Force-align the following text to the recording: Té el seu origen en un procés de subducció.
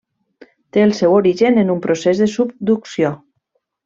Té 0.77 0.81
el 0.85 0.93
seu 0.99 1.13
origen 1.17 1.63
en 1.65 1.69
un 1.75 1.83
procés 1.85 2.21
de 2.25 2.29
subducció. 2.39 3.13